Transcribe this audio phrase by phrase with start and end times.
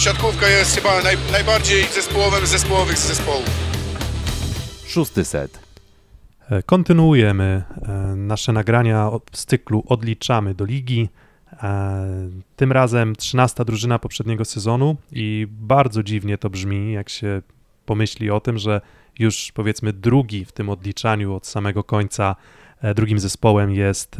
[0.00, 3.46] siatkówka jest chyba naj, najbardziej zespołowym z zespołowych z zespołów.
[4.86, 5.60] Szósty set.
[6.50, 11.08] E, Kontynuujemy e, nasze nagrania od- z cyklu Odliczamy do ligi.
[11.62, 12.06] E,
[12.56, 17.42] Tym razem 13 drużyna poprzedniego sezonu i bardzo dziwnie to brzmi, jak się
[17.86, 18.80] pomyśli o tym, że
[19.18, 22.36] już powiedzmy drugi w tym odliczaniu od samego końca
[22.94, 24.16] drugim zespołem jest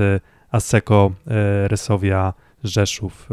[0.51, 2.35] Asseco e, Resowia
[2.65, 3.29] Rzeszów.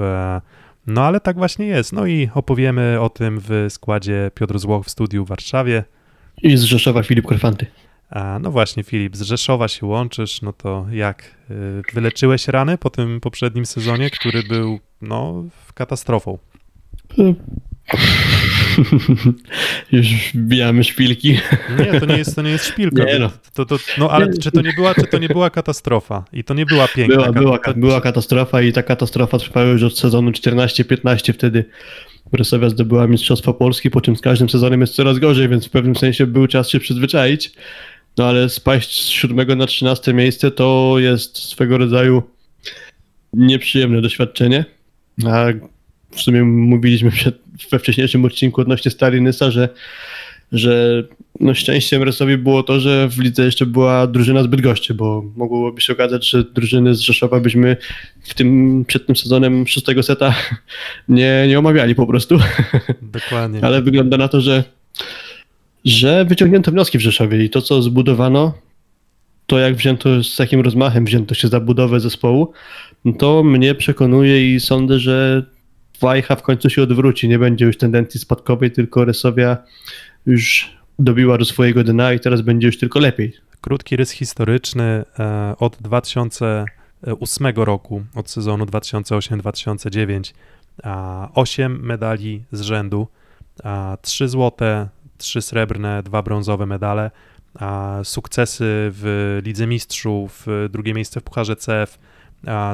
[0.87, 1.93] E, No ale tak właśnie jest.
[1.93, 5.83] No i opowiemy o tym w składzie Piotr Złoch w studiu w Warszawie.
[6.43, 7.65] I z Rzeszowa Filip Korfanty.
[8.09, 11.35] A, no właśnie, Filip, z Rzeszowa się łączysz, no to jak?
[11.51, 16.37] y, Wyleczyłeś rany po tym poprzednim sezonie, który był, no, katastrofą.
[19.91, 21.39] Już wbijamy szpilki.
[21.79, 23.03] Nie, to nie jest, to nie jest szpilka.
[23.03, 23.31] Nie no.
[23.53, 26.25] To, to, no ale czy to, nie była, czy to nie była katastrofa?
[26.33, 27.79] I to nie była piękna Była, była, katastrofa.
[27.79, 31.33] była katastrofa i ta katastrofa trwała już od sezonu 14-15.
[31.33, 31.65] Wtedy
[32.31, 35.95] Bresowia zdobyła Mistrzostwo Polski, po czym z każdym sezonem jest coraz gorzej, więc w pewnym
[35.95, 37.51] sensie był czas się przyzwyczaić.
[38.17, 42.23] No ale spaść z 7 na 13 miejsce to jest swego rodzaju
[43.33, 44.65] nieprzyjemne doświadczenie.
[45.25, 45.45] A
[46.11, 47.39] w sumie mówiliśmy przed,
[47.71, 49.69] we wcześniejszym odcinku odnośnie Stary Nysa, że,
[50.51, 51.03] że
[51.39, 55.81] no szczęściem Resowi było to, że w lidze jeszcze była drużyna z Bydgoszczy, bo mogłoby
[55.81, 57.77] się okazać, że drużyny z Rzeszowa byśmy
[58.23, 60.35] w tym, przed tym sezonem szóstego seta
[61.09, 62.37] nie, nie omawiali po prostu.
[63.01, 63.59] Dokładnie.
[63.63, 64.63] Ale wygląda na to, że,
[65.85, 68.53] że wyciągnięto wnioski w Rzeszowie i to, co zbudowano,
[69.47, 72.51] to jak wzięto, z jakim rozmachem wzięto się za budowę zespołu,
[73.19, 75.45] to mnie przekonuje i sądzę, że
[76.01, 77.29] Wajcha w końcu się odwróci.
[77.29, 79.57] Nie będzie już tendencji spadkowej, tylko Resowia
[80.25, 83.33] już dobiła do swojego dna i teraz będzie już tylko lepiej.
[83.61, 90.33] Krótki rys historyczny e, od 2008 roku, od sezonu 2008-2009.
[91.33, 93.07] 8 medali z rzędu,
[94.01, 97.11] 3 złote, 3 srebrne, 2 brązowe medale,
[98.03, 101.99] sukcesy w Lidze Mistrzów, drugie miejsce w Pucharze CF,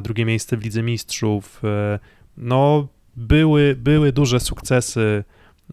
[0.04, 1.62] drugie miejsce w Lidze Mistrzów.
[1.64, 2.00] e,
[2.38, 5.24] No, były, były duże sukcesy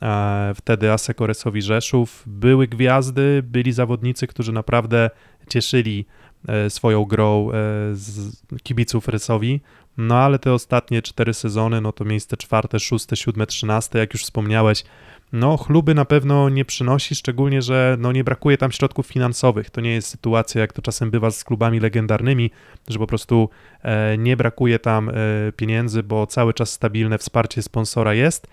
[0.03, 2.23] e, wtedy Aseko Resowi Rzeszów.
[2.27, 5.11] Były gwiazdy, byli zawodnicy, którzy naprawdę
[5.49, 6.07] cieszyli
[6.49, 7.53] e, swoją grą e,
[7.93, 9.61] z kibiców Resowi.
[9.97, 14.23] No ale te ostatnie cztery sezony, no to miejsce czwarte, szóste, siódme, trzynaste, jak już
[14.23, 14.85] wspomniałeś,
[15.33, 19.71] no chluby na pewno nie przynosi, szczególnie, że no nie brakuje tam środków finansowych.
[19.71, 22.51] To nie jest sytuacja, jak to czasem bywa z klubami legendarnymi,
[22.89, 23.49] że po prostu
[23.83, 25.13] e, nie brakuje tam e,
[25.57, 28.47] pieniędzy, bo cały czas stabilne wsparcie sponsora jest.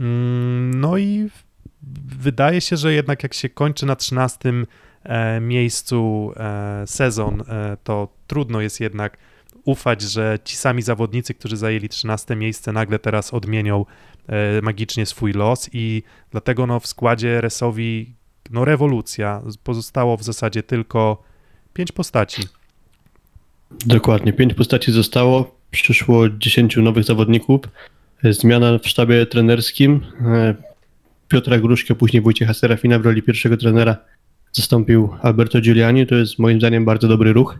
[0.00, 1.28] Mm, No i
[2.18, 4.52] wydaje się, że jednak jak się kończy na 13
[5.04, 9.16] e, miejscu e, sezon, e, to trudno jest jednak
[9.64, 13.84] ufać, że ci sami zawodnicy, którzy zajęli 13 miejsce, nagle teraz odmienią
[14.26, 18.14] e, magicznie swój los i dlatego no, w składzie Resowi
[18.50, 19.42] no, rewolucja.
[19.64, 21.22] Pozostało w zasadzie tylko
[21.74, 22.42] pięć postaci.
[23.86, 27.60] Dokładnie, pięć postaci zostało, przyszło 10 nowych zawodników,
[28.22, 30.00] zmiana w sztabie trenerskim.
[30.20, 30.54] E,
[31.28, 33.96] Piotra Gruszkę, później Wojciecha Serafina w roli pierwszego trenera
[34.52, 36.06] zastąpił Alberto Giuliani.
[36.06, 37.58] To jest moim zdaniem bardzo dobry ruch,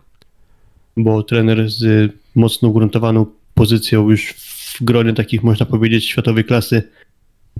[0.96, 4.34] bo trener z mocno ugruntowaną pozycją już
[4.74, 6.82] w gronie takich, można powiedzieć, światowej klasy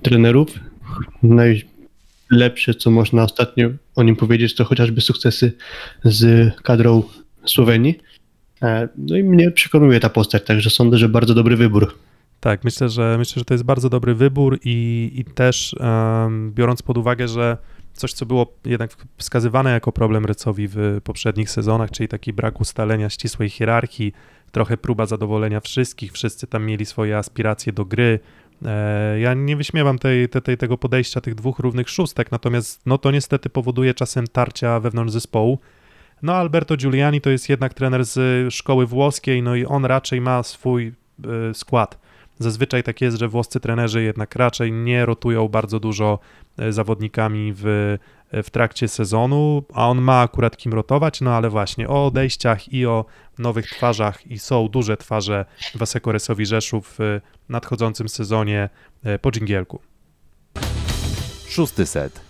[0.03, 0.61] trenerów.
[1.23, 5.53] Najlepsze, co można ostatnio o nim powiedzieć, to chociażby sukcesy
[6.05, 7.03] z kadrą
[7.45, 7.99] Słowenii.
[8.63, 11.95] E, No i mnie przekonuje ta postać, także sądzę, że bardzo dobry wybór.
[12.41, 16.83] Tak, myślę, że myślę, że to jest bardzo dobry wybór i, i też em, biorąc
[16.83, 17.57] pod uwagę, że
[17.95, 23.11] coś, co było jednak wskazywane jako problem Recowi w poprzednich sezonach, czyli taki brak ustalenia
[23.11, 24.13] ścisłej hierarchii,
[24.53, 28.21] trochę próba zadowolenia wszystkich, wszyscy tam mieli swoje aspiracje do gry.
[28.65, 32.99] E, Ja nie wyśmiewam tej, tej, tej, tego podejścia tych dwóch równych szóstek, natomiast no
[32.99, 35.59] to niestety powoduje czasem tarcia wewnątrz zespołu.
[36.23, 40.43] No Alberto Giuliani to jest jednak trener z szkoły włoskiej, no i on raczej ma
[40.43, 40.93] swój
[41.51, 42.04] e, skład.
[42.39, 46.19] Zazwyczaj tak jest, że włoscy trenerzy jednak raczej nie rotują bardzo dużo
[46.59, 47.97] e, zawodnikami w,
[48.33, 52.87] w trakcie sezonu, a on ma akurat kim rotować, no ale właśnie o odejściach i
[52.87, 53.05] o
[53.39, 55.45] nowych twarzach i są duże twarze
[55.75, 58.69] Waseko Resowi Rzeszów w nadchodzącym sezonie
[59.05, 59.81] e, po dżingielku.
[61.49, 62.21] Szósty set.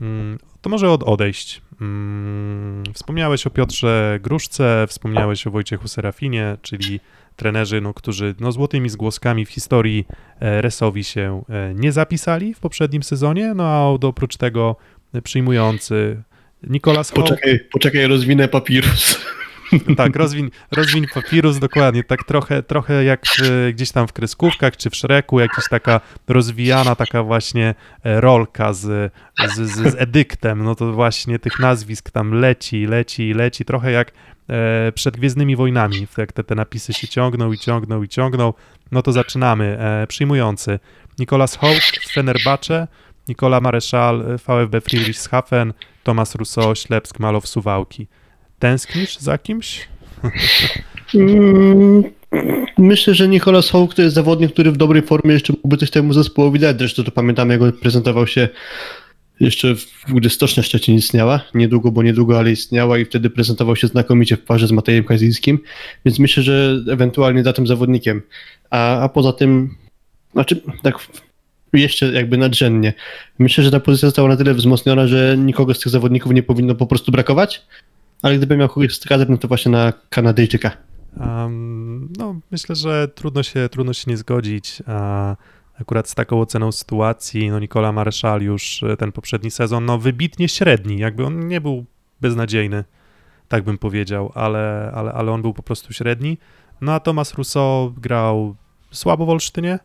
[0.00, 1.62] Mm, To może od odejść.
[1.80, 7.00] Mm, Wspomniałeś o Piotrze Gruszce, wspomniałeś o Wojciechu Serafinie, czyli
[7.36, 10.06] trenerzy, no, którzy no, złotymi zgłoskami w historii
[10.40, 14.76] e, Resowi się e, nie zapisali w poprzednim sezonie, no a oprócz tego
[15.24, 16.22] przyjmujący
[16.62, 17.22] Nikolas Hope.
[17.22, 19.24] Poczekaj, poczekaj rozwinę papirus.
[19.96, 24.90] Tak, rozwiń, rozwiń papirus, dokładnie, tak trochę, trochę jak w, gdzieś tam w kreskówkach czy
[24.90, 27.74] w Szreku, jakaś taka rozwijana taka właśnie
[28.04, 29.12] e, rolka z,
[29.54, 34.12] z, z, z edyktem, no to właśnie tych nazwisk tam leci, leci, leci, trochę jak
[34.48, 38.52] e, przed Gwiezdnymi Wojnami, jak te, te napisy się ciągną i ciągną i ciągną,
[38.92, 39.78] no to zaczynamy.
[39.80, 40.78] E, przyjmujący
[41.18, 42.88] Nicolas Hołk z Fenerbahce,
[43.28, 45.72] Nikola Mareszal, VfB Friedrichshafen,
[46.02, 48.06] Tomasz Rousseau, Ślepsk, Malow, Suwałki.
[48.58, 49.88] Tęsknisz za kimś?
[51.14, 52.04] Mm,
[52.78, 56.12] Myślę, że Nicolas Hołk to jest zawodnik, który w dobrej formie jeszcze mógłby coś temu
[56.12, 56.78] zespołowi dać.
[56.78, 58.48] Zresztą to pamiętam, jak on prezentował się
[59.40, 59.74] jeszcze
[60.08, 61.40] gdy Stocznia Szczecin istniała.
[61.54, 65.58] Niedługo, bo niedługo, ale istniała i wtedy prezentował się znakomicie w parze z Matejem Kazińskim.
[66.04, 68.22] Więc myślę, że ewentualnie za tym zawodnikiem.
[68.70, 69.74] A, a poza tym,
[70.32, 70.98] znaczy tak
[71.72, 72.92] jeszcze jakby nadrzędnie.
[73.38, 76.74] Myślę, że ta pozycja została na tyle wzmocniona, że nikogo z tych zawodników nie powinno
[76.74, 77.62] po prostu brakować.
[78.22, 80.70] Ale gdybym miał kogoś wskazać, no to właśnie na Kanadyjczyka.
[81.20, 84.82] Um, no, myślę, że trudno się, trudno się nie zgodzić.
[84.86, 85.36] A
[85.80, 90.48] akurat z taką oceną sytuacji, no Nikola Mareszal już e, ten poprzedni sezon, no wybitnie
[90.48, 91.84] średni, jakby on nie był
[92.20, 92.84] beznadziejny,
[93.48, 96.38] tak bym powiedział, ale, ale, ale on był po prostu średni.
[96.80, 98.54] No a Tomasz Rousseau grał
[98.90, 99.78] słabo w Olsztynie,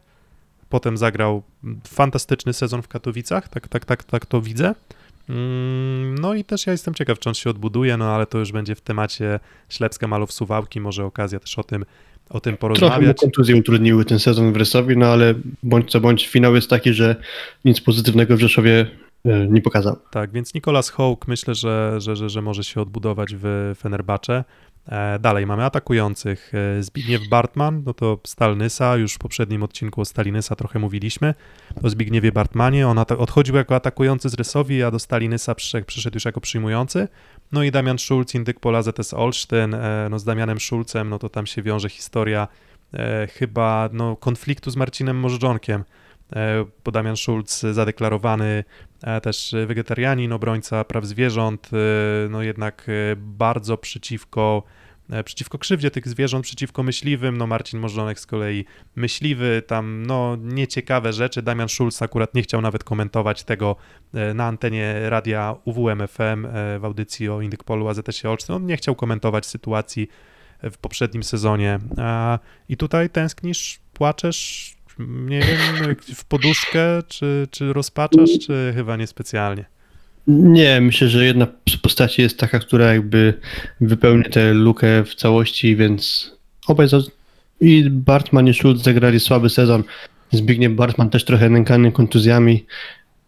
[0.69, 1.43] potem zagrał
[1.87, 4.75] fantastyczny sezon w Katowicach, tak, tak, tak, tak to widzę.
[5.29, 8.51] Mm, No i też ja jestem ciekaw, czy on się odbuduje, no ale to już
[8.51, 9.39] będzie w temacie
[9.69, 11.85] Ślepska Malów Suwałki, może okazja też o tym,
[12.29, 13.17] o tym Trochę mu porozmawiać.
[13.17, 15.33] kontuzje utrudniły ten sezon w Rysowi, no ale
[15.63, 17.15] bądź co bądź finał jest taki, że
[17.65, 18.85] nic pozytywnego w Rzeszowie
[19.25, 19.95] e, nie pokazał.
[20.11, 24.43] Tak, więc Nicolas Hołk myślę, że, że, że, że może się odbudować w Fenerbahce.
[24.87, 26.51] E, dalej mamy atakujących.
[26.79, 30.79] E, Zbigniew Bartman, no to Stal Nysa, już w poprzednim odcinku o Stali Nysa trochę
[30.79, 31.33] mówiliśmy.
[31.83, 36.25] O Zbigniewie Bartmanie, on odchodził jako atakujący z Rysowi, a do Stali Nysa przyszedł, już
[36.25, 37.07] jako przyjmujący.
[37.51, 41.29] No i Damian Schulz, Indyk Pola ZS Olsztyn, e, no z Damianem Schulzem, no to
[41.29, 42.47] tam się wiąże historia
[43.33, 45.83] chyba no, konfliktu z Marcinem Możdżonkiem,
[46.85, 48.63] bo Damian Schulz zadeklarowany
[49.03, 54.63] e, też wegetarianin, obrońca praw zwierząt, e, no jednak e, bardzo przeciwko,
[55.09, 58.65] e, przeciwko krzywdzie tych zwierząt, przeciwko myśliwym, no Marcin Możdżonek z kolei
[58.95, 63.75] myśliwy, tam no nieciekawe rzeczy, Damian Schulz akurat nie chciał nawet komentować tego
[64.13, 68.77] e, na antenie radia UWM FM e, w audycji o Indykpolu AZS-ie Olsztyn, on nie
[68.77, 70.07] chciał komentować sytuacji
[70.63, 71.79] w poprzednim sezonie.
[72.69, 74.75] I tutaj tęsknisz, płaczesz,
[75.07, 79.65] nie wiem, w poduszkę, czy, czy rozpaczasz, czy chyba niespecjalnie?
[80.27, 83.33] Nie, myślę, że jedna z postaci jest taka, która jakby
[83.81, 86.31] wypełni tę lukę w całości, więc
[86.67, 86.99] obaj za...
[87.61, 89.83] i Bartman i Schultz zagrali słaby sezon.
[90.31, 92.65] Zbigniew Bartman też trochę nękany kontuzjami.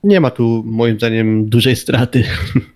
[0.03, 2.23] Nie ma tu moim zdaniem dużej straty.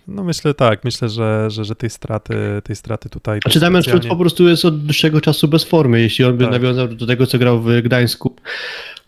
[0.07, 2.33] No myślę tak, myślę, że, że, że tej straty,
[2.63, 3.39] tej straty tutaj...
[3.43, 6.01] Znaczy Damian specjalnie- po prostu jest od dłuższego czasu bez formy.
[6.01, 6.51] Jeśli on by Tak.
[6.53, 8.35] nawiązał do tego, co grał w Gdańsku,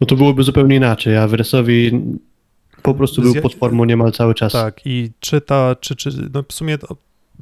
[0.01, 1.91] no to byłoby zupełnie inaczej, a w Resowi
[2.81, 4.53] po prostu był pod formą niemal cały czas.
[4.53, 6.95] Tak, i czy ta, czy, czy, no w sumie to,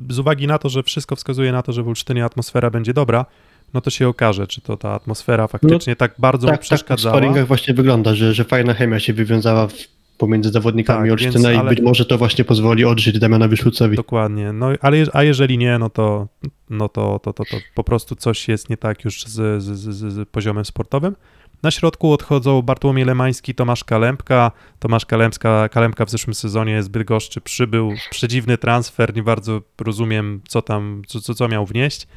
[0.10, 3.25] z uwagi na to, że wszystko wskazuje na to, że w Olsztynie atmosfera będzie dobra,
[3.74, 7.16] no to się okaże, czy to ta atmosfera faktycznie tak bardzo tak, tak, w przeszkadzała.
[7.16, 9.74] sparingach właśnie wygląda, że, że fajna chemia się wywiązała w,
[10.18, 13.96] pomiędzy zawodnikami Tak, Olsztyna więc- i ale- być może to właśnie pozwoli odżyć Damianowi Szulcowi.
[13.96, 14.54] Dokładnie.
[14.54, 16.28] No, ale a jeżeli nie, no to,
[16.70, 20.14] no to, to, to, to po prostu coś jest nie tak już z, z, z,
[20.14, 21.16] z poziomem sportowym.
[21.64, 24.52] Na środku odchodzą Bartłomiej Lemański, Tomasz Kalempka.
[24.80, 27.94] Tomasz Kalempka, Kalempka w zeszłym sezonie z Bydgoszczy przybył.
[28.10, 32.07] Przedziwny transfer, nie bardzo rozumiem, co tam, co, co, co miał wnieść,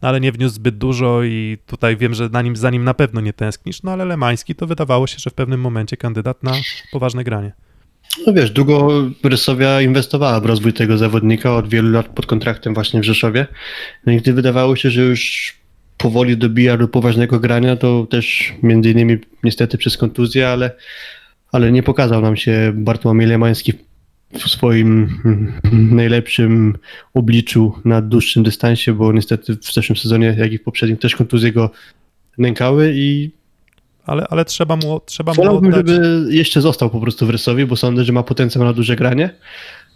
[0.00, 3.20] ale nie wniósł zbyt dużo i tutaj wiem, że na nim, za nim na pewno
[3.20, 6.52] nie tęsknisz, no ale Lemański to wydawało się, że w pewnym momencie kandydat na
[6.92, 7.52] poważne granie.
[8.26, 8.88] No wiesz, długo
[9.24, 13.46] Rysowia inwestowała w rozwój tego zawodnika, od wielu lat pod kontraktem właśnie w Rzeszowie.
[14.06, 15.54] No i gdy wydawało się, że już
[15.96, 20.70] powoli dobija do poważnego grania, to też między innymi niestety przez kontuzję, ale,
[21.52, 23.72] ale nie pokazał nam się Bartłomiej Lemański
[24.38, 26.76] w swoim mm, najlepszym
[27.14, 31.52] obliczu na dłuższym dystansie, bo niestety w zeszłym sezonie, jak i w poprzednim też kontuzje
[31.52, 31.70] go
[32.38, 33.30] nękały i
[34.04, 35.88] Ale, ale trzeba mu, trzeba mu Wolałbym, oddać...
[35.88, 39.30] żeby jeszcze został po prostu w Rysowi, bo sądzę, że ma potencjał na duże granie.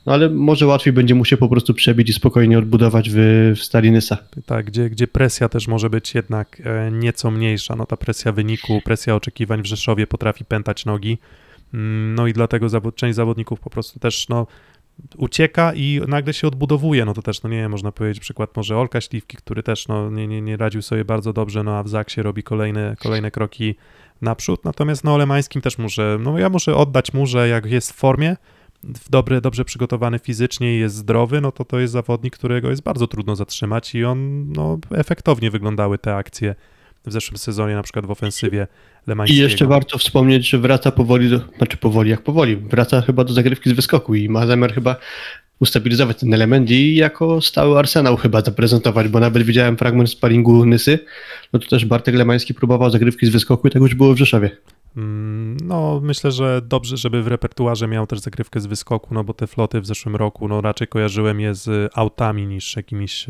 [0.07, 3.17] No ale może łatwiej będzie mu się po prostu przebić i spokojnie odbudować w,
[3.57, 4.19] w Stali Nysa.
[4.47, 7.77] Tak, gdzie, gdzie presja też może być jednak e, nieco mniejsza.
[7.77, 11.19] No ta presja wyniku, presja oczekiwań w Rzeszowie potrafi pętać nogi.
[11.75, 14.47] Mm, No i dlatego zawod, część zawodników po prostu też no,
[15.17, 17.05] ucieka i nagle się odbudowuje.
[17.05, 20.11] No to też, no nie wiem, można powiedzieć przykład może Olka Śliwki, który też no,
[20.11, 23.75] nie, nie, nie radził sobie bardzo dobrze, no a w Zaksie robi kolejne, kolejne kroki
[24.23, 24.65] naprzód.
[24.65, 28.37] Natomiast no Lemańskim też muszę, no ja muszę oddać mu, że jak jest w formie,
[29.11, 33.07] dobry, dobrze przygotowany fizycznie i jest zdrowy, no to to jest zawodnik, którego jest bardzo
[33.07, 36.55] trudno zatrzymać i on, no, efektownie wyglądały te akcje
[37.07, 38.67] w zeszłym sezonie, na przykład w ofensywie
[39.07, 39.43] I Lemańskiego.
[39.43, 43.71] jeszcze warto wspomnieć, że wraca powoli, do, znaczy powoli jak powoli, wraca chyba do zagrywki
[43.71, 44.97] z wyskoku i ma zamiar chyba
[45.61, 50.99] ustabilizować ten element i jako stały arsenał chyba zaprezentować, bo nawet widziałem fragment sparingu Nysy,
[51.53, 54.51] no to też Bartek Lemański próbował zagrywki z wyskoku i tak już było w Rzeszowie.
[54.97, 59.35] Mm, No, myślę, że dobrze, żeby w repertuarze miał też zagrywkę z wyskoku, no bo
[59.35, 63.27] te floty w zeszłym roku, no raczej kojarzyłem je z autami niż jakimiś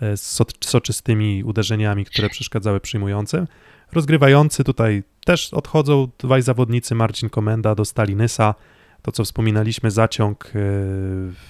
[0.00, 3.46] e, so, soczystymi uderzeniami, które przeszkadzały przyjmującym.
[3.92, 8.54] Rozgrywający tutaj też odchodzą dwaj zawodnicy, Marcin Komenda do Stalinysa,
[9.02, 10.52] to co wspominaliśmy, zaciąg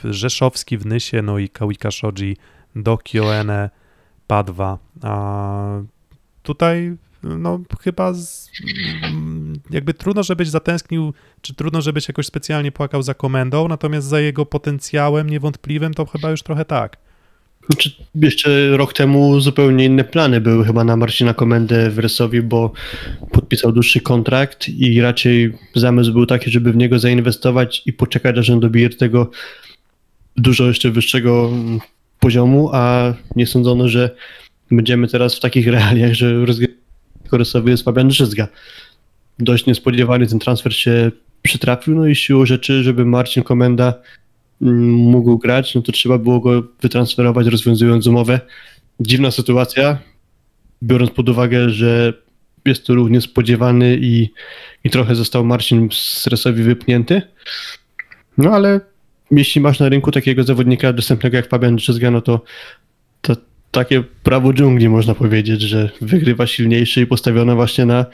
[0.04, 2.36] e, rzeszowski w Nysie, no i Kawika Shoji
[2.76, 3.70] do Kyoene
[4.26, 4.78] Padwa.
[5.02, 5.80] A
[6.42, 8.50] tutaj no chyba z,
[9.02, 14.20] mm, jakby trudno, żebyś zatęsknił, czy trudno, żebyś jakoś specjalnie płakał za komendą, natomiast za
[14.20, 16.96] jego potencjałem niewątpliwym to chyba już trochę tak.
[17.68, 22.72] Znaczy, jeszcze rok temu zupełnie inne plany były chyba na Marcina Komendę w Resowi, bo
[23.32, 28.50] podpisał dłuższy kontrakt i raczej zamysł był taki, żeby w niego zainwestować i poczekać, aż
[28.50, 29.30] on dobije do tego
[30.36, 31.50] dużo jeszcze wyższego
[32.20, 34.10] poziomu, a nie sądzono, że
[34.70, 36.78] będziemy teraz w takich realiach, że rozgrywką
[37.32, 38.48] Resowy jest Fabian Drzyzga.
[39.38, 41.10] Dość niespodziewany ten transfer się
[41.42, 43.94] przytrafił, no i siłą rzeczy, żeby Marcin Komenda
[44.60, 48.40] mógł grać, no to trzeba było go wytransferować, rozwiązując umowę.
[49.00, 49.98] Dziwna sytuacja,
[50.82, 52.12] biorąc pod uwagę, że
[52.64, 54.28] jest to równie spodziewany i,
[54.84, 57.22] i trochę został Marcin stresowi wypnięty.
[58.38, 58.80] No ale
[59.30, 62.40] jeśli masz na rynku takiego zawodnika dostępnego jak Fabian Drzyzga, no to,
[63.20, 63.36] to
[63.70, 68.06] takie prawo dżungli można powiedzieć, że wygrywa silniejszy i postawiono właśnie na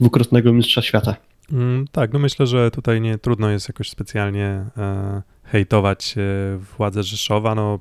[0.00, 1.16] dwukrotnego mistrza świata.
[1.52, 7.02] Mm, tak, no myślę, że tutaj nie trudno jest jakoś specjalnie e, hejtować e, władze
[7.02, 7.54] Rzeszowa.
[7.54, 7.80] No,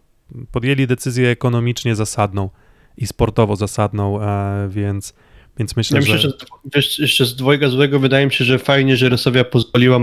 [0.51, 2.49] podjęli decyzję ekonomicznie zasadną
[2.97, 5.13] i sportowo zasadną, e, więc,
[5.57, 6.29] więc myślę, Ja myślę, że...
[6.75, 9.99] że jeszcze z dwojga złego wydaje mi się, że fajnie, że Rosowia pozwoliła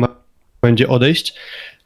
[0.63, 1.35] będzie odejść,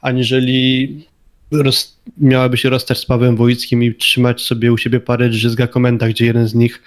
[0.00, 1.04] aniżeli
[1.50, 6.08] roz, miałaby się rozstać z Pawłem Wojickim i trzymać sobie u siebie parę drzyzga komenda,
[6.08, 6.82] gdzie jeden z nich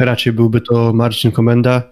[0.00, 1.82] raczej byłby to Marcin Komenda.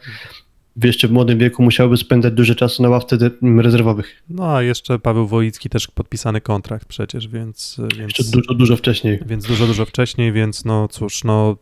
[0.77, 3.19] W jeszcze w młodym wieku musiałby spędzać dużo czasu na ławce
[3.57, 4.23] rezerwowych.
[4.29, 7.81] No a jeszcze Paweł Wojicki też podpisany kontrakt przecież, więc...
[7.99, 8.31] Jeszcze więc...
[8.31, 9.21] dużo, dużo wcześniej.
[9.27, 11.57] Więc dużo, dużo wcześniej, więc no cóż, no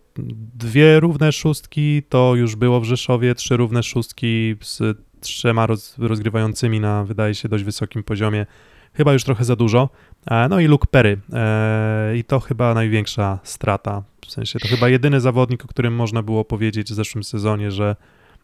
[0.55, 6.81] dwie równe szóstki to już było w Rzeszowie, trzy równe szóstki z trzema roz, rozgrywającymi
[6.81, 8.47] na, wydaje się, dość wysokim poziomie.
[8.93, 9.89] Chyba już trochę za dużo.
[10.31, 11.19] E, No i Luke Perry.
[11.33, 14.03] E, I to chyba największa strata.
[14.27, 17.97] W sensie to chyba jedyny zawodnik, o którym można było powiedzieć w zeszłym sezonie, że,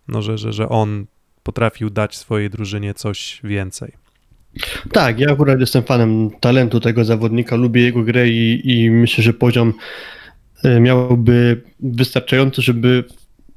[0.09, 1.07] no, że, że, że on
[1.43, 3.93] potrafił dać swojej drużynie coś więcej.
[4.93, 9.33] Tak, ja akurat jestem fanem talentu tego zawodnika, lubię jego grę i, i myślę, że
[9.33, 9.75] poziom
[10.65, 13.05] e, miałby wystarczający, żeby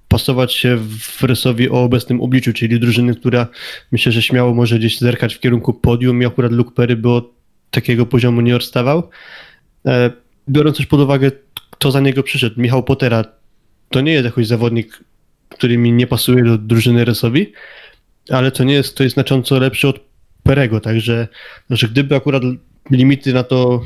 [0.07, 3.47] pasować się w Rysowi o obecnym obliczu, czyli drużyny, która
[3.91, 7.31] myślę, że śmiało może gdzieś zerkać w kierunku podium i akurat Luke Perry by od
[7.71, 9.09] takiego poziomu nie odstawał.
[9.85, 10.11] E,
[10.49, 11.31] Biorąc też pod uwagę,
[11.69, 13.23] kto za niego przyszedł, Michał Potera,
[13.89, 15.03] to nie jest jakiś zawodnik,
[15.49, 17.51] który mi nie pasuje do drużyny Rysowi,
[18.29, 19.99] ale to nie jest, to jest znacząco lepszy od
[20.43, 21.27] Perego, także
[21.69, 22.43] że gdyby akurat
[22.91, 23.81] limity na to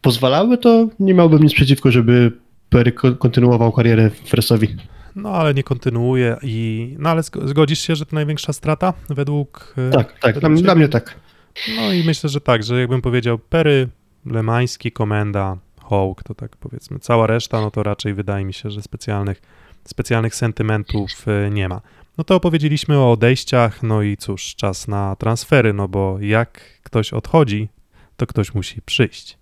[0.00, 2.32] pozwalały, to nie miałbym nic przeciwko, żeby
[2.70, 4.76] Pery ko- kontynuował karierę w Resowi.
[5.16, 6.94] No ale nie kontynuuje i...
[6.98, 9.74] No ale zgo- zgodzisz się, że to największa strata według...
[9.78, 10.78] e, Tak, tak, dla, według dla ciebie?
[10.78, 11.14] mnie tak.
[11.76, 13.88] No i myślę, że tak, że jakbym powiedział Pery,
[14.26, 16.98] Lemański, Komenda, Hołk, to tak powiedzmy.
[16.98, 19.42] Cała reszta, no to raczej wydaje mi się, że specjalnych,
[19.84, 21.80] specjalnych sentymentów e, nie ma.
[22.18, 27.12] No to opowiedzieliśmy o odejściach, no i cóż, czas na transfery, no bo jak ktoś
[27.12, 27.68] odchodzi,
[28.16, 29.38] to ktoś musi przyjść.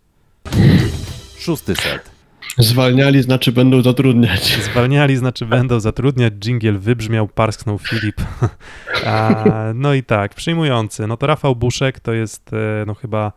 [1.38, 2.10] Szósty set.
[2.58, 4.58] Zwalniali, znaczy będą zatrudniać.
[4.70, 8.20] Zwalniali, znaczy będą zatrudniać, dżingiel wybrzmiał, parsknął Filip.
[9.06, 9.44] A,
[9.74, 13.32] no i tak, przyjmujący, no to Rafał Buszek to jest e, no chyba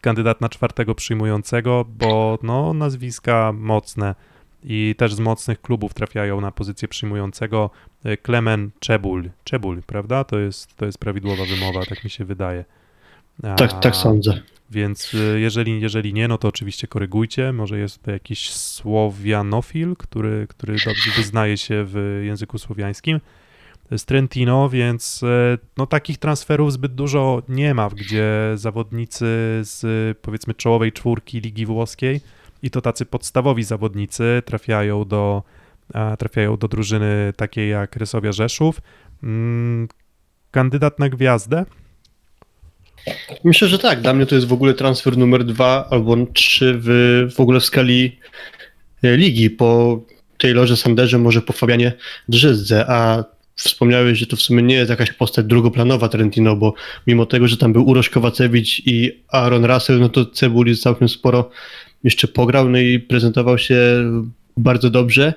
[0.00, 4.14] kandydat na czwartego przyjmującego, bo no nazwiska mocne
[4.64, 7.70] i też z mocnych klubów trafiają na pozycję przyjmującego.
[8.04, 10.24] E, Klemen Czebul, Czebul, prawda?
[10.24, 12.64] To jest, to jest prawidłowa wymowa, tak mi się wydaje.
[13.42, 14.42] A, Tak, tak sądzę.
[14.70, 17.52] Więc y, jeżeli, jeżeli nie, no to oczywiście korygujcie.
[17.52, 23.20] Może jest to jakiś słowianofil, który, który dobrze wyznaje się w języku słowiańskim.
[23.90, 29.26] Jest Trentino, więc e, no, takich transferów zbyt dużo nie ma, gdzie zawodnicy
[29.62, 29.82] z
[30.18, 32.20] powiedzmy czołowej czwórki Ligi Włoskiej
[32.62, 35.42] i to tacy podstawowi zawodnicy trafiają do,
[36.18, 38.80] trafiają do drużyny takiej jak Rysowia Rzeszów.
[39.22, 39.88] Mm,
[40.50, 41.64] Kandydat na gwiazdę
[43.44, 44.00] Myślę, że tak.
[44.00, 46.88] Dla mnie to jest w ogóle transfer numer dwa albo trzy w,
[47.36, 48.18] w ogóle w skali
[49.02, 49.50] e, ligi.
[49.50, 50.00] Po
[50.38, 51.92] Taylorze Sanderze, może po Fabianie
[52.28, 53.24] Drzyzdze, a
[53.62, 56.74] wspomniałeś, że to w sumie nie jest jakaś postać drugoplanowa Trentino, bo
[57.06, 61.50] mimo tego, że tam był Urosz Kowacewicz i Aaron Russell, no to Cebuli całkiem sporo
[62.04, 63.76] jeszcze pograł, no i prezentował się
[64.56, 65.34] bardzo dobrze.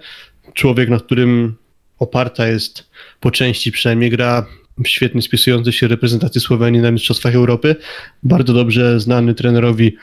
[0.54, 1.56] Człowiek, na którym
[2.00, 2.90] oparta jest
[3.20, 4.46] po części przynajmniej gra
[4.86, 7.76] świetnie spisujący się reprezentacji Słowenii na Mistrzostwach Europy,
[8.24, 9.96] bardzo dobrze znany trenerowi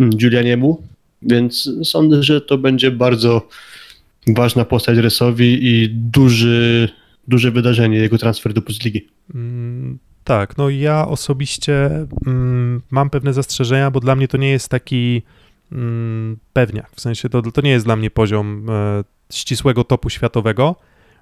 [0.00, 0.82] Giulianiemu,
[1.22, 3.48] więc sądzę, że to będzie bardzo
[4.26, 6.88] ważna postać Resowi i duży,
[7.30, 9.08] duże wydarzenie jego transfer do Bundesligi.
[9.34, 14.68] Mm, tak, no ja osobiście mm, mam pewne zastrzeżenia, bo dla mnie to nie jest
[14.68, 15.22] taki
[15.72, 20.76] mm, pewniak, w sensie to, to nie jest dla mnie poziom e, ścisłego topu światowego,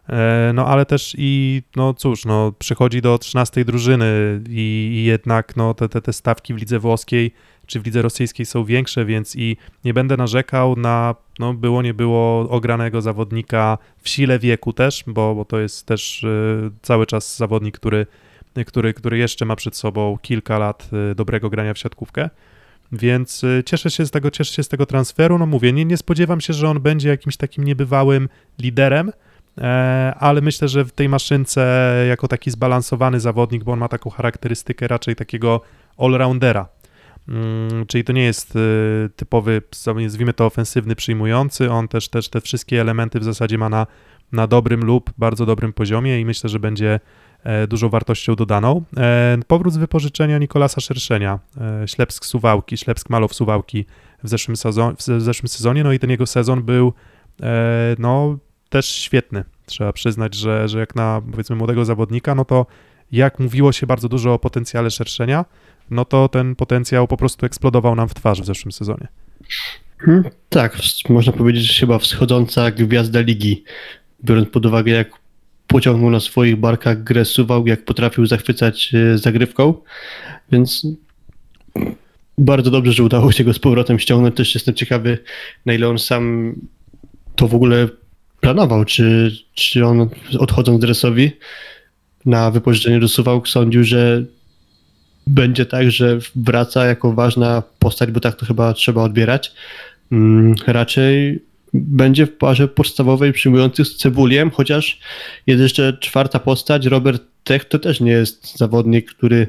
[0.09, 5.57] e, no ale też i, no cóż, no przychodzi do 13 drużyny i, i jednak
[5.57, 7.33] no te, te, te stawki w lidze włoskiej
[7.69, 11.95] czy w lidze rosyjskiej są większe, więc i nie będę narzekał na, no było nie
[11.95, 17.37] było ogranego zawodnika w sile wieku też, bo, bo to jest też y, cały czas
[17.37, 18.07] zawodnik, który,
[18.67, 22.31] który, który jeszcze ma przed sobą kilka lat y, dobrego grania w siatkówkę.
[22.93, 25.39] Więc y, cieszę się z tego, cieszę się z tego transferu.
[25.39, 29.13] No mówię, nie, nie spodziewam się, że on będzie jakimś takim niebywałym liderem,
[29.59, 34.11] e, ale myślę, że w tej maszynce jako taki zbalansowany zawodnik, bo on ma taką
[34.11, 35.61] charakterystykę raczej takiego
[35.99, 36.65] all-roundera,
[37.87, 42.81] czyli to nie jest y, typowy, nazwijmy to ofensywny przyjmujący, on też, też te wszystkie
[42.81, 43.87] elementy w zasadzie ma na,
[44.33, 47.01] na dobrym lub bardzo dobrym poziomie i myślę, że będzie
[47.43, 48.83] e, dużą wartością dodaną.
[48.97, 53.85] E, powrót z wypożyczenia Nikolasa Szerszenia, e, Ślepsk Suwałki, Ślepsk Malow Suwałki
[54.25, 56.93] w zeszłym, sezon, w zeszłym sezonie, no i ten jego sezon był
[57.99, 59.45] no też świetny.
[59.67, 62.67] Trzeba przyznać, że, że jak na powiedzmy młodego zawodnika, no to
[63.13, 65.45] jak mówiło się bardzo dużo o potencjale Szerszenia,
[65.91, 69.09] no to ten potencjał po prostu eksplodował nam w twarz w zeszłym sezonie.
[69.99, 70.79] Hmm, tak,
[71.09, 73.65] można powiedzieć, że chyba wschodząca gwiazda ligi,
[74.25, 75.11] biorąc pod uwagę jak
[75.67, 79.75] pociągnął na swoich barkach grę suwał, jak potrafił zachwycać e, zagrywką,
[80.53, 80.87] więc
[82.39, 84.37] bardzo dobrze, że udało się go z powrotem ściągnąć.
[84.37, 85.19] Też jestem ciekawy,
[85.67, 86.55] na ile on sam
[87.37, 87.89] to w ogóle
[88.41, 91.31] planował, czy, czy on odchodząc dresowi
[92.25, 94.25] na wypożyczenie do Suwałk sądził, że
[95.29, 99.53] będzie tak, że wraca jako ważna postać, bo tak to chyba trzeba odbierać.
[100.13, 101.43] Mm, raczej
[101.75, 105.01] będzie w parze podstawowej przyjmujących z Cebuliem, chociaż
[105.47, 109.47] jest jeszcze czwarta postać, Robert Tech to też nie jest zawodnik, który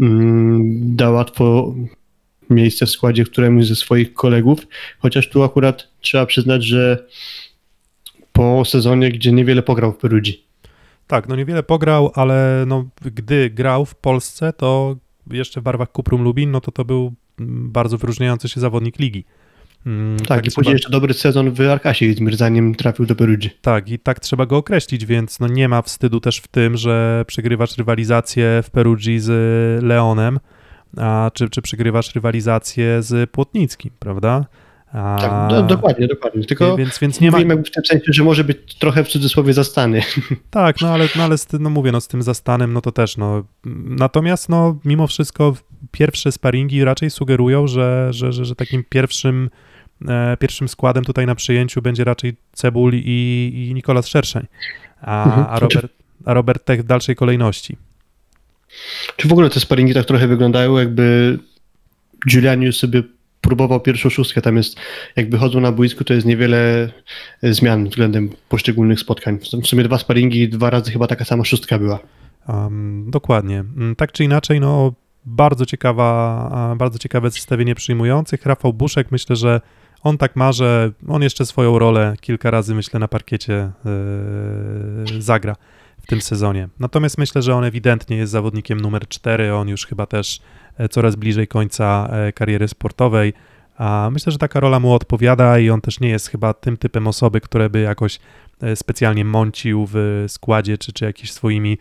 [0.00, 1.74] mm, da łatwo
[2.50, 4.66] miejsce w składzie któremuś ze swoich kolegów,
[4.98, 7.06] chociaż tu akurat trzeba przyznać, że
[8.32, 10.44] po sezonie, gdzie niewiele pograł w Perugii.
[11.06, 14.96] Tak, no niewiele pograł, ale no, gdy grał w Polsce, to
[15.30, 19.24] jeszcze w barwach Kuprum Lubin, no to to był mm, bardzo wyróżniający się zawodnik ligi.
[19.86, 23.50] Mm, tak, tak, i później jeszcze dobry sezon w Arkasie Izmir, zanim trafił do Perugii.
[23.62, 27.24] Tak, i tak trzeba go określić, więc no nie ma wstydu też w tym, że
[27.26, 29.30] przegrywasz rywalizację w Perugii z
[29.82, 30.40] Leonem,
[30.96, 34.44] a czy, czy przegrywasz rywalizację z Płotnickim, prawda?
[34.92, 35.18] A...
[35.20, 36.44] Tak, do, dokładnie, dokładnie.
[36.44, 37.62] Tylko więc, więc nie mówimy ma...
[37.62, 40.02] w tym sensie, że może być trochę w cudzysłowie zastany.
[40.50, 43.16] Tak, no ale, no ale z, no mówię, no z tym zastanem, no to też,
[43.16, 43.44] no.
[43.84, 45.54] Natomiast, no, mimo wszystko
[45.90, 49.50] pierwsze sparingi raczej sugerują, że, że, że, że takim pierwszym,
[50.08, 54.46] e, pierwszym składem tutaj na przyjęciu będzie raczej Cebul i, i Nikolas Szerszeń,
[55.00, 55.46] a, mhm.
[55.50, 55.92] a, Robert,
[56.24, 57.76] a Robert Tech w dalszej kolejności.
[59.16, 61.38] Czy w ogóle te sparingi tak trochę wyglądają, jakby
[62.28, 63.02] Giuliani sobie
[63.50, 64.76] próbował pierwszą szóstkę, tam jest,
[65.16, 66.90] jak wychodzą na boisku, to jest niewiele
[67.42, 69.38] e, zmian względem poszczególnych spotkań.
[69.62, 71.98] W sumie dwa sparingi, dwa razy chyba taka sama szóstka była.
[72.48, 73.58] Um, dokładnie.
[73.58, 74.92] Mm, tak czy inaczej, no
[75.24, 78.46] bardzo ciekawa, bardzo ciekawe zestawienie przyjmujących.
[78.46, 79.60] Rafał Buszek, myślę, że
[80.02, 83.70] on tak ma, że on jeszcze swoją rolę kilka razy, myślę, na parkiecie
[85.06, 85.56] yy, zagra
[86.10, 86.68] tym sezonie.
[86.80, 90.40] Natomiast myślę, że on ewidentnie jest zawodnikiem numer 4, on już chyba też
[90.80, 93.32] E, coraz bliżej końca e, kariery sportowej.
[93.76, 97.06] A myślę, że taka rola mu odpowiada i on też nie jest chyba tym typem
[97.06, 98.18] osoby, które by jakoś
[98.60, 101.78] e, specjalnie mącił w składzie, czy, czy jakimiś swoimi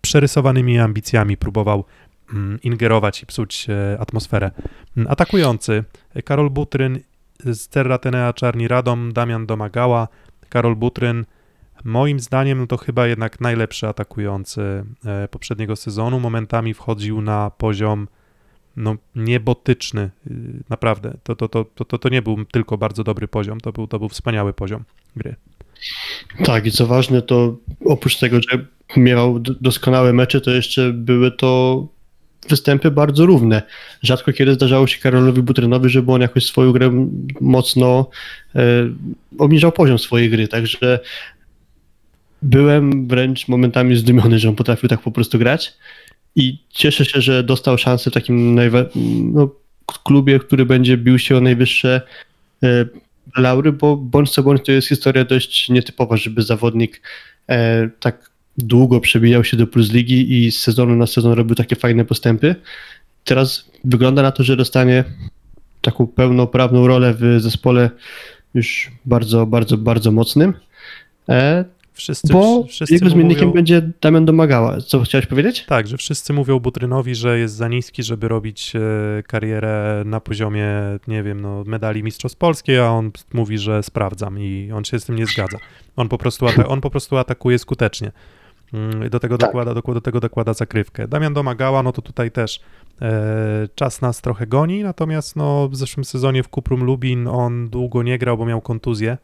[0.00, 1.84] przerysowanymi ambicjami próbował
[2.32, 3.66] mm, ingerować i psuć
[3.98, 4.50] atmosferę.
[4.96, 5.84] Mm, atakujący
[6.24, 6.98] Karol Butryn
[7.44, 10.08] z Terratenea Czarni Radom, Damian Domagała.
[10.48, 11.24] Karol Butryn
[11.84, 16.20] Moim zdaniem no to chyba jednak najlepszy atakujący e, poprzedniego sezonu.
[16.20, 18.08] Momentami wchodził na poziom
[18.76, 20.30] no, niebotyczny, y,
[20.68, 21.16] naprawdę.
[21.22, 24.08] To, to, to, to, to nie był tylko bardzo dobry poziom, to był, to był
[24.08, 24.84] wspaniały poziom
[25.16, 25.34] gry.
[26.44, 28.66] Tak, i co ważne, to oprócz tego, że
[28.96, 31.86] miał doskonałe mecze, to jeszcze były to
[32.48, 33.62] występy bardzo równe.
[34.02, 37.08] Rzadko kiedy zdarzało się Karolowi Butrynowi, żeby on jakoś swoją grę
[37.40, 38.10] mocno
[38.54, 38.60] e,
[39.38, 41.00] obniżał poziom swojej gry, także
[42.44, 45.74] byłem wręcz momentami zdumiony, że on potrafił tak po prostu grać
[46.36, 48.88] i cieszę się, że dostał szansę w takim najwa-
[49.32, 49.50] no,
[50.04, 52.00] klubie, który będzie bił się o najwyższe
[52.62, 52.86] e,
[53.36, 57.02] laury, bo bądź co bądź to jest historia dość nietypowa, żeby zawodnik
[57.48, 61.76] e, tak długo przebijał się do Plus Ligi i z sezonu na sezon robił takie
[61.76, 62.54] fajne postępy.
[63.24, 65.04] Teraz wygląda na to, że dostanie
[65.80, 67.90] taką pełnoprawną rolę w zespole
[68.54, 70.54] już bardzo, bardzo, bardzo mocnym.
[71.28, 74.80] E, Wszyscy, bo wszyscy jego zmiennikiem mówią, będzie Damian Domagała.
[74.80, 75.64] Co chciałeś powiedzieć?
[75.66, 78.80] Tak, że wszyscy mówią Butrynowi, że jest za niski, żeby robić e,
[79.22, 80.68] karierę na poziomie,
[81.08, 85.04] nie wiem, no, medali Mistrzostw Polskiej, a on mówi, że sprawdzam i on się z
[85.04, 85.58] tym nie zgadza.
[85.96, 88.12] On po prostu, ata- on po prostu atakuje skutecznie.
[88.72, 89.48] Mm, Do tego, Tak.
[89.50, 91.08] dokłada, do, do tego dokłada zakrywkę.
[91.08, 92.60] Damian Domagała, no to tutaj też
[93.02, 98.02] e, czas nas trochę goni, natomiast no, w zeszłym sezonie w Kuprum Lubin on długo
[98.02, 99.18] nie grał, bo miał kontuzję,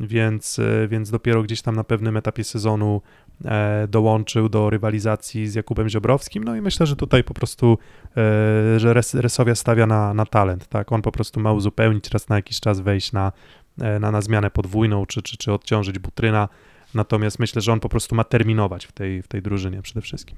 [0.00, 3.02] więc, e, więc dopiero gdzieś tam na pewnym etapie sezonu
[3.44, 6.44] e, dołączył do rywalizacji z Jakubem Ziobrowskim.
[6.44, 7.78] No i myślę, że tutaj po prostu,
[8.16, 10.92] e, że Res, Resowia stawia na, na talent, tak?
[10.92, 13.32] On po prostu ma uzupełnić, raz na jakiś czas wejść na,
[13.78, 16.48] na, na zmianę podwójną, czy, czy, czy odciążyć Butryna.
[16.94, 20.36] Natomiast myślę, że on po prostu ma terminować w tej, w tej drużynie przede wszystkim.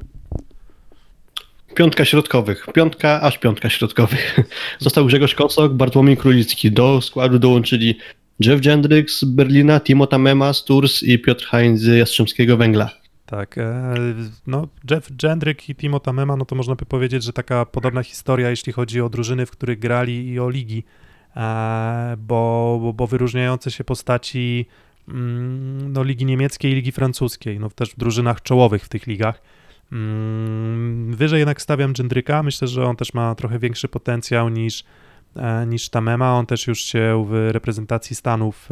[1.75, 2.66] Piątka środkowych.
[2.75, 4.37] Piątka, aż piątka środkowych.
[4.79, 6.70] Został Grzegorz Kosok, Bartłomiej Królicki.
[6.70, 7.99] Do składu dołączyli
[8.40, 12.90] Jeff Jendryk z Berlina, Timota Mema z Tours i Piotr Heinz z Jastrzębskiego Węgla.
[13.26, 13.94] Tak, e,
[14.46, 18.50] no Jeff Jendryk i Timo Tamema, no to można by powiedzieć, że taka podobna historia,
[18.50, 20.85] jeśli chodzi o drużyny, w których grali i o ligi,
[21.37, 24.66] e, bo, bo, bo wyróżniające się postaci
[25.09, 29.42] mm, no, ligi niemieckiej i ligi francuskiej, no też w drużynach czołowych w tych ligach.
[29.92, 34.85] Mm, Wyżej jednak stawiam Jendryka, myślę, że on też ma trochę większy potencjał niż,
[35.36, 38.68] e, niż Tamema, on też już się w reprezentacji Stanów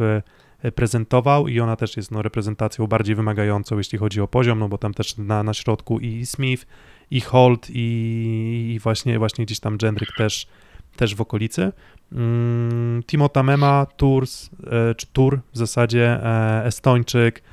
[0.63, 4.69] e, prezentował i ona też jest no, reprezentacją bardziej wymagającą, jeśli chodzi o poziom, no
[4.69, 6.65] bo tam też na, na środku i Smith,
[7.11, 10.47] i Holt, i, i właśnie, właśnie gdzieś tam Jendryk też,
[10.95, 11.71] też w okolicy.
[12.11, 17.43] Mm, Timo Tamema, Tours, e, Tur w zasadzie, e, Estończyk,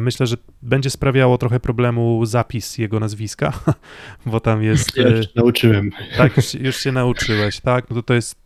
[0.00, 3.52] myślę, że będzie sprawiało trochę problemu zapis jego nazwiska,
[4.26, 4.96] bo tam jest...
[4.96, 5.90] Ja e, już się nauczyłem.
[6.16, 7.90] tak, już, już się nauczyłeś, tak?
[7.90, 8.36] No to to jest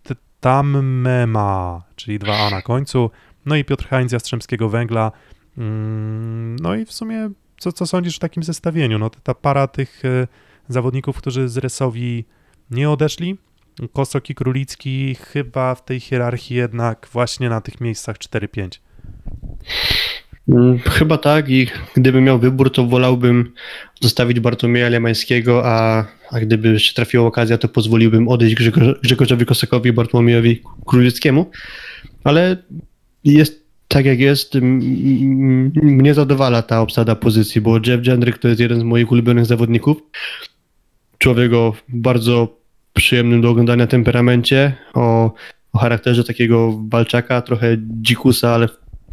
[0.40, 3.10] Tammema, czyli dwa A na końcu.
[3.46, 5.12] No i Piotr Heinz Jastrzębskiego Węgla.
[5.58, 8.98] Mm, No i w sumie, co, co sądzisz o takim zestawieniu?
[8.98, 10.26] No ta para tych e,
[10.68, 12.24] zawodników, którzy z Resowi
[12.70, 13.36] nie odeszli,
[13.92, 18.78] Kosok i Królicki chyba w tej hierarchii jednak właśnie na tych miejscach 4-5.
[20.48, 23.52] Mm, Chyba tak i gdybym miał wybór, to wolałbym
[24.00, 29.90] zostawić Bartłomieja Lemańskiego, a, a gdyby się trafiła okazja, to pozwoliłbym odejść Grzegorz, Grzegorzowi Kosakowi
[29.90, 31.50] i Bartłomiejowi Królickiemu,
[32.24, 32.56] ale
[33.24, 34.54] jest tak jak jest,
[35.82, 39.96] mnie zadowala ta obsada pozycji, bo Jeff Jendryk to jest jeden z moich ulubionych zawodników.
[41.18, 42.58] Człowiek o bardzo
[42.92, 45.34] przyjemnym do oglądania temperamencie, o,
[45.72, 48.68] o charakterze takiego walczaka, trochę dzikusa, ale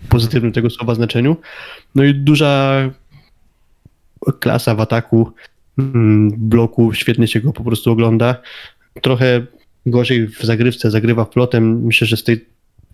[0.09, 1.37] pozytywnym tego słowa znaczeniu.
[1.95, 2.81] No i duża
[4.39, 5.31] klasa w ataku,
[5.77, 8.41] mm, bloku, świetnie się go po prostu ogląda.
[9.01, 9.45] Trochę
[9.85, 11.85] gorzej w zagrywce, zagrywa flotem.
[11.85, 12.45] Myślę, że z tej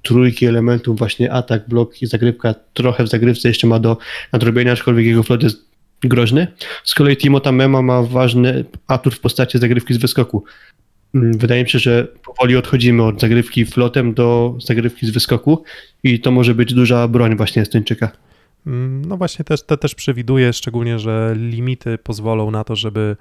[0.02, 3.98] trójki elementów właśnie atak, blok i zagrywka trochę w zagrywce jeszcze ma do
[4.34, 5.70] nadrobienia, aczkolwiek jego flot jest
[6.02, 6.48] groźny.
[6.84, 10.44] Z kolei Timota Mema ma ważny atut w postaci zagrywki z wyskoku.
[11.16, 15.64] Mm, Wydaje mi się, że powoli odchodzimy od zagrywki flotem do zagrywki z wyskoku
[16.04, 18.12] i to może być duża broń właśnie Estończyka.
[18.68, 23.16] Mm, No właśnie też, te też przewiduję, szczególnie, że limity pozwolą na to, żeby,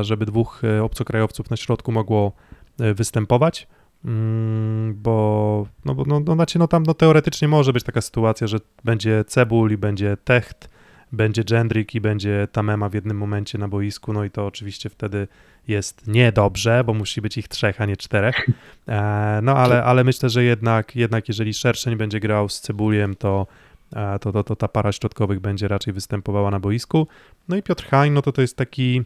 [0.00, 2.32] żeby dwóch e, obcokrajowców na środku mogło
[2.80, 3.66] e, występować,
[4.04, 8.58] Mm, bo no, no, no, znaczy, no tam no, teoretycznie może być taka sytuacja, że
[8.84, 10.70] będzie Cebul i będzie Techt,
[11.12, 15.28] będzie Jendrik i będzie Tamema w jednym momencie na boisku, no i to oczywiście wtedy
[15.68, 18.46] jest niedobrze, bo musi być ich trzech, a nie czterech.
[18.88, 23.46] E, No ale, ale myślę, że jednak, jednak jeżeli Szerszeń będzie grał z Cebuliem, to,
[23.92, 27.06] e, to, to, to ta para środkowych będzie raczej występowała na boisku.
[27.48, 29.02] No i Piotr Hain, no to to jest taki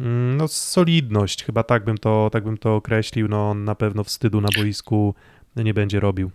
[0.00, 4.04] mm, no solidność, chyba tak bym to, tak bym to określił, no on na pewno
[4.04, 5.14] wstydu na boisku
[5.56, 6.30] nie będzie robił.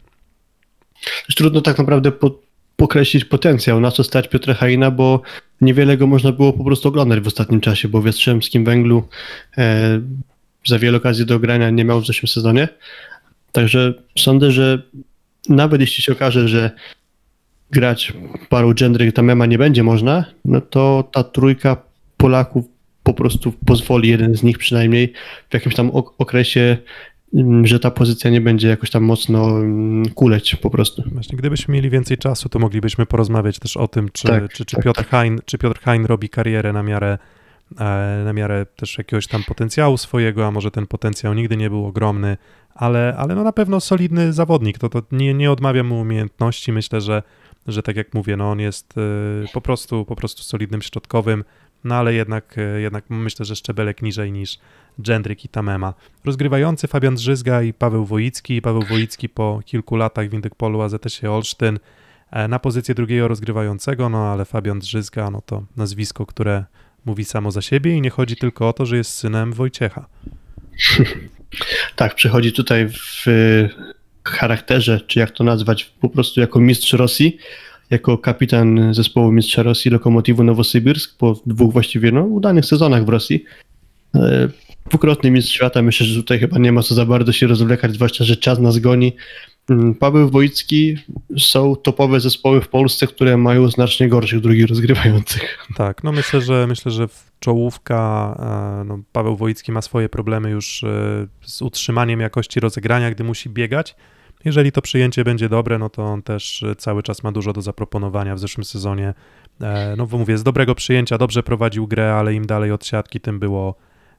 [1.36, 2.40] Trudno tak naprawdę po,
[2.82, 5.22] pokreślić potencjał, na co stać Piotra Haina, bo
[5.62, 9.04] niewiele go można było po prostu oglądać w ostatnim czasie, bo w Jastrzębskim Węglu
[9.58, 10.02] e,
[10.66, 12.68] za wiele okazji do grania nie miał w zeszłym sezonie.
[13.52, 14.82] Także sądzę, że
[15.50, 16.72] nawet jeśli się okaże, że
[17.72, 18.14] grać
[18.50, 21.78] paru Jendryk Tamema nie będzie można, no to ta trójka
[22.18, 22.66] Polaków
[23.04, 25.14] po prostu pozwoli jeden z nich przynajmniej
[25.50, 26.78] w jakimś tam ok- okresie,
[27.64, 31.04] że ta pozycja nie będzie jakoś tam mocno mm, kuleć po prostu.
[31.06, 34.76] Właśnie, gdybyśmy mieli więcej czasu, to moglibyśmy porozmawiać też o tym, czy, Tak, czy, czy,
[34.76, 35.10] tak, Piotr tak.
[35.10, 37.18] Hein, czy Piotr Hein robi karierę na miarę,
[37.80, 41.86] e, na miarę też jakiegoś tam potencjału swojego, a może ten potencjał nigdy nie był
[41.86, 42.38] ogromny,
[42.76, 44.78] ale, ale no na pewno solidny zawodnik.
[44.78, 46.72] To, to nie, nie odmawiam mu umiejętności.
[46.72, 47.24] Myślę, że,
[47.68, 49.02] że tak jak mówię, no on jest e,
[49.54, 51.44] po prostu, po prostu solidnym środkowym,
[51.84, 54.60] no ale jednak, e, jednak myślę, że szczebelek niżej niż
[55.02, 55.94] Dżendryk i Tamema.
[56.26, 58.62] Rozgrywający Fabian Drzyzga i Paweł Wojicki.
[58.62, 61.80] Paweł Wojicki po kilku latach w Indykpolu AZS-ie Olsztyn
[62.32, 66.66] e, na pozycję drugiego rozgrywającego, no ale Fabian Drzyzga, no to nazwisko, które
[67.06, 70.06] mówi samo za siebie i nie chodzi tylko o to, że jest synem Wojciecha.
[71.96, 73.26] Tak, przychodzi tutaj w
[74.24, 77.38] charakterze, czy jak to nazwać, po prostu jako mistrz Rosji,
[77.92, 83.46] jako kapitan zespołu mistrza Rosji Lokomotivu Nowosybirsk po dwóch właściwie no, udanych sezonach w Rosji.
[84.16, 84.48] E,
[84.90, 88.24] Dwukrotny mistrz świata, myślę, że tutaj chyba nie ma co za bardzo się rozwlekać, zwłaszcza,
[88.24, 89.16] że czas nas goni.
[89.70, 90.98] Mm, Paweł Wojicki
[91.40, 95.58] są topowe zespoły w Polsce, które mają znacznie gorszych drugich rozgrywających.
[95.76, 97.08] Tak, no myślę, że myślę, że
[97.40, 98.36] czołówka,
[98.82, 103.50] e, no Paweł Wojicki ma swoje problemy już e, z utrzymaniem jakości rozegrania, gdy musi
[103.50, 103.96] biegać.
[104.46, 107.62] Jeżeli to przyjęcie będzie dobre, no to on też e, cały czas ma dużo do
[107.62, 109.14] zaproponowania w zeszłym sezonie.
[109.62, 113.40] E, No mówię, z dobrego przyjęcia dobrze prowadził grę, ale im dalej od siatki, tym
[113.40, 113.76] było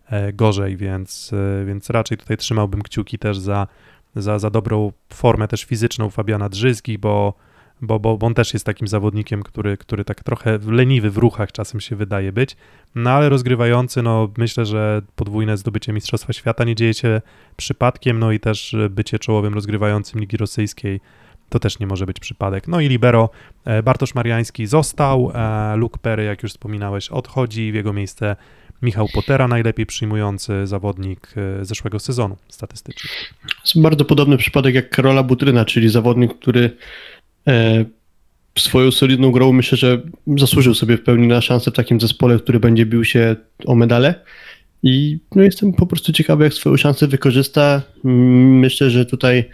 [0.07, 1.31] e, gorzej, więc,
[1.67, 3.67] więc raczej tutaj trzymałbym kciuki też za,
[4.17, 7.35] za, za dobrą formę też fizyczną Fabiana Drzyzgi, bo,
[7.83, 11.53] bo, bo, bo on też jest takim zawodnikiem, który, który tak trochę leniwy w ruchach
[11.53, 12.57] czasem się wydaje być,
[12.95, 17.21] no ale rozgrywający, no myślę, że podwójne zdobycie Mistrzostwa Świata nie dzieje się
[17.57, 21.01] przypadkiem, no i też bycie czołowym rozgrywającym Ligi Rosyjskiej
[21.49, 22.69] to też nie może być przypadek.
[22.69, 23.31] No i libero
[23.65, 28.37] e, Bartosz Mariański został, e, Luke Perry, jak już wspominałeś, odchodzi, w jego miejsce
[28.83, 33.11] Michał Potera, najlepiej przyjmujący zawodnik e, zeszłego sezonu statystycznie.
[33.65, 36.77] Jest bardzo podobny przypadek jak Karola Butryna, czyli zawodnik, który
[38.59, 40.03] swoją solidną grą myślę, że
[40.37, 44.15] zasłużył sobie w pełni na szansę w takim zespole, który będzie bił się o medale.
[44.83, 47.83] I no, jestem po prostu ciekawy, jak swoją szansę wykorzysta.
[48.05, 49.45] Myślę, że tutaj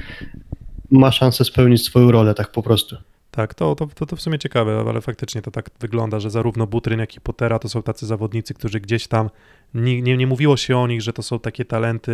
[0.91, 2.97] ma szansę spełnić swoją rolę, tak po prostu.
[3.31, 7.01] Tak, to, to, to, w sumie ciekawe, ale faktycznie to tak wygląda, że zarówno Butryn,
[7.01, 9.31] jak i Potera to są tacy zawodnicy, którzy gdzieś tam,
[9.75, 12.13] nie, nie, nie mówiło się o nich, że to są takie talenty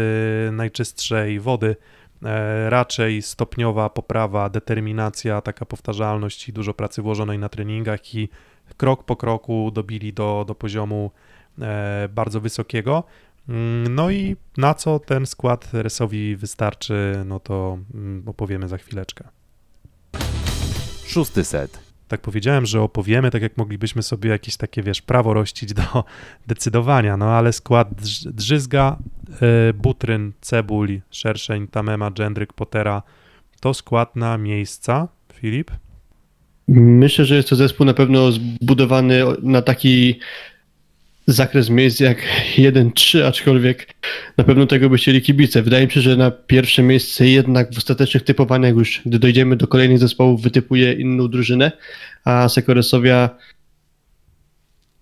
[0.52, 1.76] najczystszej wody, e,
[2.68, 8.28] raczej stopniowa poprawa, determinacja, taka powtarzalność i dużo pracy włożonej na treningach i
[8.76, 11.10] krok po kroku dobili do, do poziomu
[11.60, 13.04] e, bardzo wysokiego.
[13.48, 19.28] Mm, No i na co ten skład Resowi wystarczy, no to mm, opowiemy za chwileczkę.
[21.06, 21.83] Szósty set.
[22.08, 25.82] Tak powiedziałem, że opowiemy, tak jak moglibyśmy sobie jakieś takie, wiesz, prawo rościć do
[26.46, 28.98] decydowania, no ale skład drz- Drzyzga,
[29.70, 33.02] y, Butryn, Cebul, Szerszeń, Tamema, Dżendryk, Potera,
[33.60, 35.70] to skład na miejsca, Filip?
[36.68, 40.20] Myślę, że jest to zespół na pewno zbudowany na taki
[41.26, 42.18] zakres miejsc jak
[42.56, 43.94] 1-3, aczkolwiek
[44.36, 45.62] na pewno tego by chcieli kibice.
[45.62, 49.68] Wydaje mi się, że na pierwsze miejsce jednak w ostatecznych typowaniach już, gdy dojdziemy do
[49.68, 51.72] kolejnych zespołów, wytypuje inną drużynę,
[52.24, 53.30] a Sekoresowia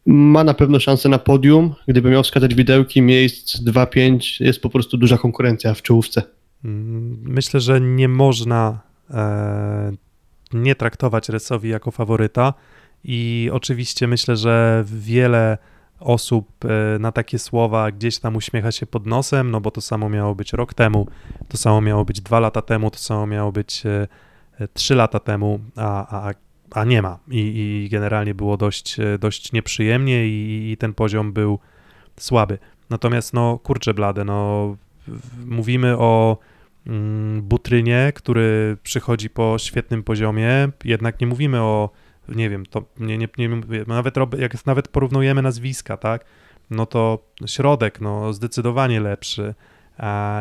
[0.07, 1.75] ma na pewno szansę na podium.
[1.89, 6.23] Gdyby miał wskazać widełki miejsc 2-5, jest po prostu duża konkurencja w czołówce.
[6.65, 8.81] Mm, Myślę, że nie można
[9.11, 9.93] e,
[10.53, 12.55] nie traktować Resowi jako faworyta
[13.05, 15.59] i oczywiście myślę, że wiele
[16.05, 20.09] osób e, na takie słowa gdzieś tam uśmiecha się pod nosem, no bo to samo
[20.09, 21.07] miało być rok temu,
[21.49, 24.09] to samo miało być dwa lata temu, to samo miało być e,
[24.61, 26.35] e, trzy lata temu, a, a,
[26.71, 27.19] a nie ma.
[27.31, 27.39] I,
[27.85, 31.59] I generalnie było dość, dość nieprzyjemnie i, i ten poziom był
[32.21, 32.59] słaby.
[32.91, 34.77] Natomiast no kurczę blade, no
[35.47, 36.39] mówimy o
[36.87, 41.91] mm, Butrynie, który przychodzi po świetnym poziomie, jednak nie mówimy o,
[42.29, 46.25] nie wiem, to nie, nie, nie mówię, nawet jak nawet porównujemy nazwiska, tak,
[46.71, 49.55] no to środek, no zdecydowanie lepszy.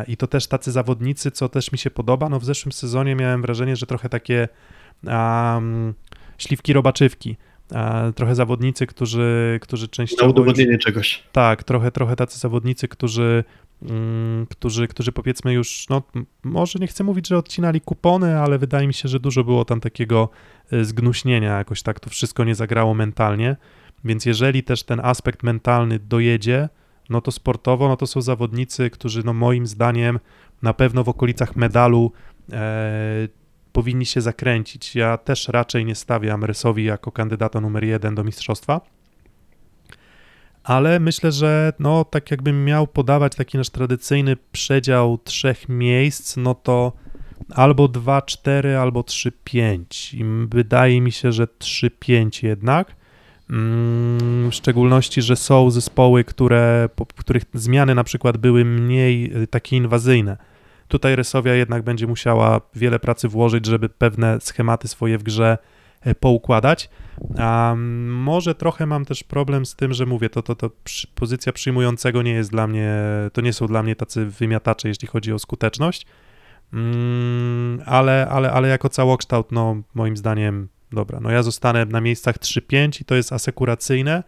[0.08, 3.42] I to też tacy zawodnicy, co też mi się podoba, no w zeszłym sezonie miałem
[3.42, 4.48] wrażenie, że trochę takie
[5.06, 5.94] um,
[6.38, 7.36] śliwki robaczywki,
[8.14, 11.22] trochę zawodnicy, którzy, którzy Na częściowo już, udowodnienie czegoś.
[11.32, 13.44] tak, trochę, trochę tacy zawodnicy, którzy,
[14.50, 16.02] którzy, którzy powiedzmy już, no
[16.42, 19.80] może nie chcę mówić, że odcinali kupony, ale wydaje mi się, że dużo było tam
[19.80, 20.28] takiego
[20.72, 23.56] y, zgnuśnienia, jakoś tak to wszystko nie zagrało mentalnie,
[24.04, 26.68] więc jeżeli też ten aspekt mentalny dojedzie,
[27.10, 30.18] no to sportowo, no to są zawodnicy, którzy no moim zdaniem
[30.62, 32.12] na pewno w okolicach medalu
[32.52, 33.28] e,
[33.72, 34.96] powinni się zakręcić.
[34.96, 38.80] Ja też raczej nie stawiam Rysowi jako kandydata numer jeden do mistrzostwa,
[40.64, 46.54] ale myślę, że no tak jakbym miał podawać taki nasz tradycyjny przedział trzech miejsc, no
[46.54, 46.92] to
[47.50, 50.14] albo 2-4, albo 3-5.
[50.14, 52.96] I wydaje mi się, że 3-5 jednak.
[53.50, 59.46] Mm, W szczególności, że są zespoły, które, po których zmiany na przykład były mniej y,
[59.46, 60.36] takie inwazyjne.
[60.88, 65.58] Tutaj Resowia jednak będzie musiała wiele pracy włożyć, żeby pewne schematy swoje w grze
[66.20, 66.90] poukładać.
[67.38, 71.06] A mm, może trochę mam też problem z tym, że mówię, to, to, to przy,
[71.14, 72.96] pozycja przyjmującego nie jest dla mnie,
[73.32, 76.06] to nie są dla mnie tacy wymiatacze, jeśli chodzi o skuteczność.
[76.72, 82.38] Mm, ale, ale, ale jako całokształt, no moim zdaniem, dobra, no ja zostanę na miejscach
[82.38, 84.22] 3-5 i to jest asekuracyjne.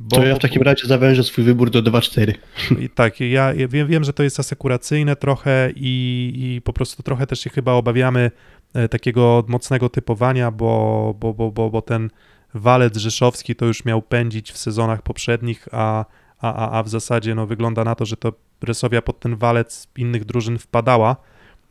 [0.00, 2.34] Bo, To ja w takim razie zawężę swój wybór do 2-4.
[2.78, 7.02] i tak, ja, ja wiem, wiem, że to jest asekuracyjne trochę i, i po prostu
[7.02, 8.30] trochę też się chyba obawiamy
[8.74, 12.10] e, takiego mocnego typowania, bo, bo, bo, bo, bo ten
[12.54, 16.04] walec rzeszowski to już miał pędzić w sezonach poprzednich, a,
[16.38, 18.32] a, a, a w zasadzie no, wygląda na to, że to
[18.62, 21.16] Resowia pod ten walec innych drużyn wpadała,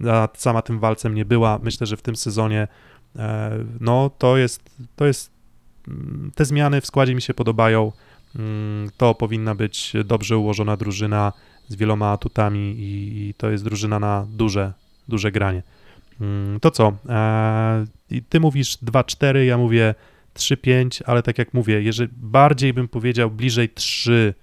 [0.08, 1.60] a sama tym walcem nie była.
[1.64, 2.68] Myślę, że w tym sezonie
[3.16, 5.32] e, no to jest, to jest
[5.88, 7.92] mm, te zmiany w składzie mi się podobają.
[8.36, 11.34] Mm, To powinna być dobrze ułożona drużyna
[11.68, 14.74] z wieloma atutami i, to jest drużyna na duże,
[15.08, 15.64] duże granie.
[16.22, 16.94] Mm, To co?
[17.10, 17.86] E,
[18.30, 19.96] Ty mówisz 2-4, ja mówię
[20.36, 24.34] 3-5, ale tak jak mówię, jeżeli bardziej bym powiedział bliżej 3-4,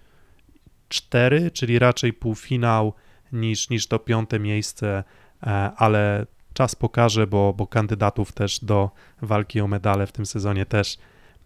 [1.53, 2.93] czyli raczej półfinał
[3.33, 5.05] niż, niż to piąte miejsce,
[5.43, 5.47] e,
[5.77, 8.91] ale czas pokaże, bo, bo kandydatów też do
[9.23, 10.99] walki o medale w tym sezonie też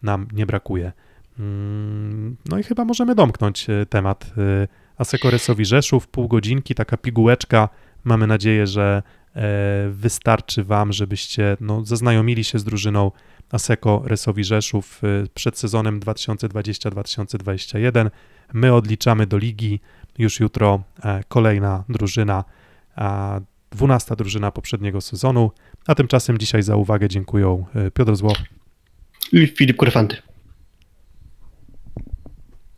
[0.02, 0.92] nam nie brakuje.
[1.38, 7.68] Mm, No i chyba możemy domknąć e, temat e, Asekoresowi Rzeszów, pół godzinki, taka pigułeczka.
[8.04, 9.02] Mamy nadzieję, że
[9.34, 9.42] e,
[9.90, 13.10] wystarczy Wam, żebyście no, zaznajomili się z drużyną
[13.52, 15.02] Aseko Resowi Rzeszów
[15.34, 18.10] przed sezonem 2020-2021.
[18.52, 19.80] My odliczamy do ligi.
[20.18, 20.82] Już jutro
[21.28, 22.44] kolejna drużyna,
[22.96, 23.40] a
[23.70, 25.50] 12 drużyna poprzedniego sezonu.
[25.86, 27.64] A tymczasem dzisiaj za uwagę dziękuję
[27.94, 28.38] Piotr Złoch
[29.32, 30.16] I Filip Kurfanty.